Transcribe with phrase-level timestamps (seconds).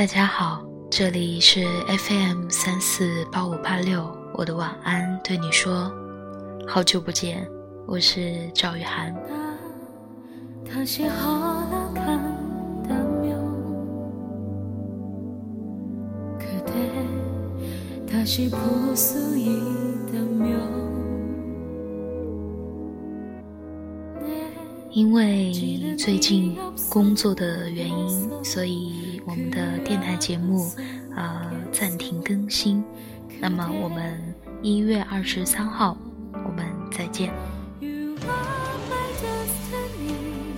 [0.00, 5.92] 大家好，这里是 FM 三四八五八六，我的晚安对你说，
[6.66, 7.46] 好久不见，
[7.86, 9.14] 我是赵雨涵。
[24.92, 25.52] 因为
[25.96, 26.56] 最近
[26.88, 30.70] 工作的原因，所以我们的电台节目
[31.16, 32.82] 呃暂停更新。
[33.40, 34.20] 那么我们
[34.62, 35.96] 一月二十三号，
[36.32, 37.32] 我们再见。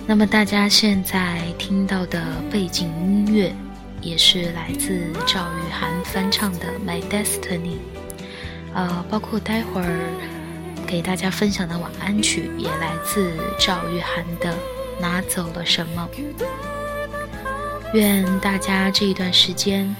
[0.05, 3.53] 那么大家现在听到的背景音乐，
[4.01, 7.59] 也是来自赵雨涵翻唱的《My Destiny》，
[8.73, 9.99] 呃，包括待会儿。
[10.85, 14.53] 给大家分享的晚安曲也来自赵玉涵的
[15.01, 16.07] 《拿走了什么》。
[17.93, 19.95] 愿大家这一段时间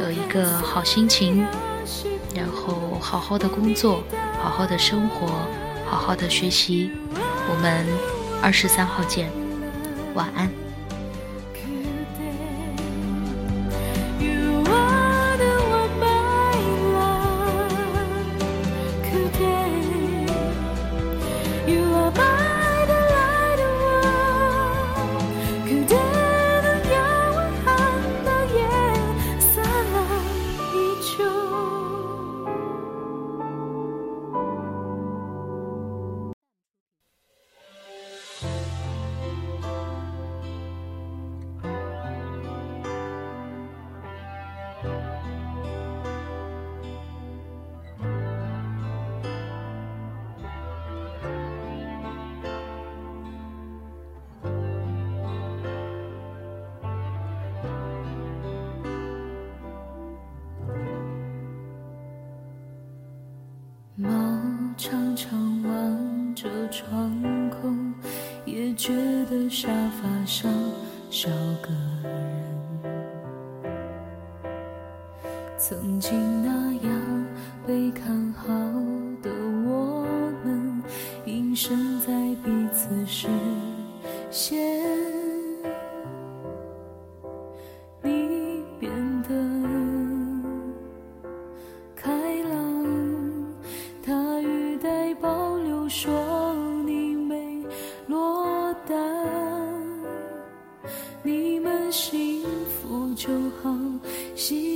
[0.00, 1.46] 有一个好心情，
[2.34, 4.02] 然后好好的工作，
[4.42, 5.26] 好好的生活，
[5.84, 6.90] 好好的学习。
[7.14, 7.86] 我们
[8.42, 9.30] 二十三号见，
[10.14, 10.63] 晚安。
[64.76, 67.12] 常常望着窗
[67.50, 67.68] 口，
[68.44, 68.92] 也觉
[69.30, 70.52] 得沙发上
[71.10, 71.28] 少
[71.62, 71.70] 个
[72.02, 72.12] 人。
[75.56, 76.12] 曾经
[76.44, 77.24] 那样
[77.66, 78.52] 被看好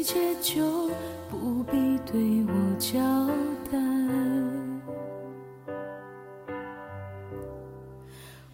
[0.08, 0.88] 界就
[1.28, 2.98] 不必对我交
[3.70, 3.76] 代。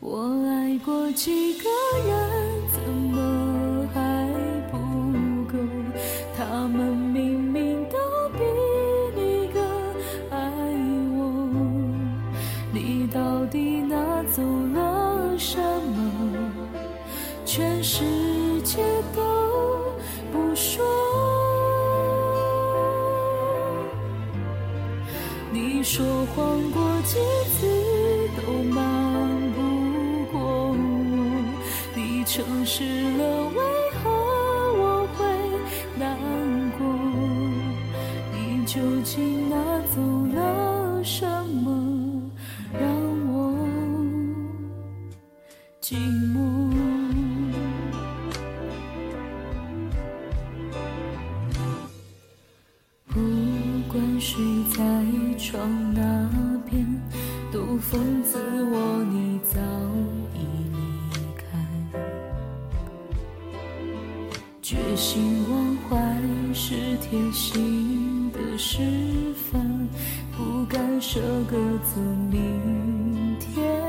[0.01, 1.69] 我爱过几个
[2.09, 4.29] 人怎么还
[4.73, 4.77] 不
[5.47, 5.57] 够？
[6.37, 7.99] 他们明明都
[8.31, 8.41] 比
[9.15, 9.63] 你更
[10.31, 10.51] 爱
[11.17, 11.23] 我，
[12.73, 16.11] 你到底拿走了什么？
[17.47, 18.03] 全世
[18.63, 18.83] 界
[19.15, 19.23] 都
[25.85, 26.03] 说
[26.35, 27.19] 谎过几
[27.53, 27.69] 次
[28.39, 29.61] 都瞒不
[30.33, 30.41] 过
[30.71, 30.77] 我，
[31.95, 32.25] 你。
[32.25, 32.83] 诚实
[33.19, 33.63] 了，为
[34.03, 35.25] 何我会
[35.97, 36.19] 难
[36.79, 36.85] 过？
[38.33, 39.55] 你究竟拿
[39.95, 40.01] 走
[40.35, 42.31] 了什么，
[42.73, 42.91] 让
[43.29, 43.55] 我
[45.83, 45.97] 寂
[46.35, 46.64] 寞？
[57.91, 59.61] 讽刺我，你早
[60.35, 60.39] 已
[60.73, 60.79] 离
[61.37, 61.43] 开。
[64.63, 65.93] 决心忘怀
[66.55, 68.81] 是贴心的示
[69.51, 69.89] 范，
[70.37, 72.01] 不敢舍各自
[72.31, 73.84] 明天。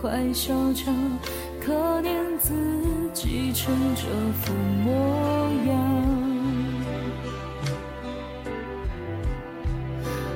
[0.00, 0.94] 快笑场。
[1.64, 2.54] 可怜自
[3.12, 4.02] 己成这
[4.40, 4.52] 副
[4.84, 4.92] 模
[5.66, 5.74] 样，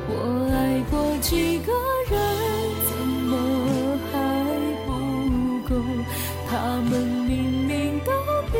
[0.09, 0.13] 我
[0.53, 1.73] 爱过几个
[2.11, 2.19] 人，
[2.89, 2.91] 怎
[3.29, 3.31] 么
[4.11, 4.13] 还
[4.87, 4.89] 不
[5.69, 5.71] 够？
[6.51, 6.51] 他
[6.91, 6.91] 们
[7.29, 7.31] 明
[7.69, 8.11] 明都
[8.51, 8.59] 比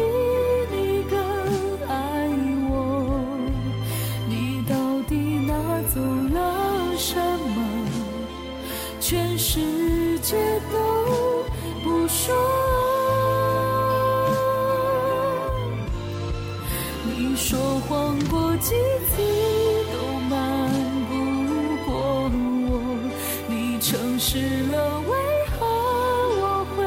[0.71, 1.19] 你更
[1.89, 1.93] 爱
[2.71, 2.71] 我，
[4.29, 4.73] 你到
[5.09, 5.53] 底拿
[5.93, 6.01] 走
[6.33, 6.39] 了
[6.97, 7.59] 什么？
[9.01, 9.59] 全是
[10.31, 10.37] 却
[10.71, 10.79] 都
[11.83, 12.33] 不说，
[17.05, 18.77] 你说谎过几
[19.09, 19.21] 次
[19.93, 19.99] 都
[20.31, 20.71] 瞒
[21.09, 21.13] 不
[21.85, 21.91] 过
[22.69, 22.71] 我。
[23.49, 24.39] 你诚实
[24.71, 25.11] 了，为
[25.51, 25.67] 何
[26.39, 26.79] 我会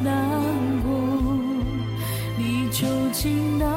[0.00, 0.10] 难
[0.82, 0.90] 过？
[2.36, 3.71] 你究竟哪？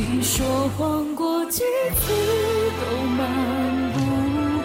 [0.00, 0.46] 你说
[0.78, 1.64] 谎过几
[1.96, 2.12] 次
[2.80, 3.20] 都瞒
[3.92, 3.98] 不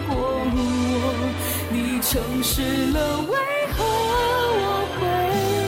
[0.06, 0.14] 过
[0.54, 0.56] 我，
[1.72, 3.34] 你诚实了，为
[3.72, 3.82] 何
[4.54, 4.64] 我
[4.94, 5.02] 会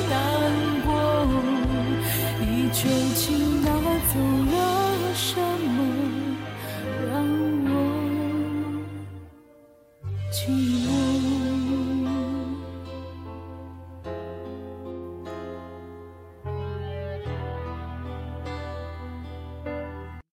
[0.09, 0.15] 难
[0.87, 0.89] 过？
[2.39, 2.79] 你究
[3.17, 3.25] 竟
[3.61, 3.67] 拿
[4.07, 4.15] 走
[4.53, 4.55] 了
[5.17, 5.29] 什
[5.75, 5.77] 么，
[7.11, 7.13] 让
[7.67, 7.69] 我
[10.31, 10.39] 寂
[10.87, 10.89] 寞？